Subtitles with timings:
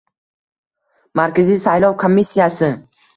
[1.19, 2.71] Markaziy saylov komissiyasi: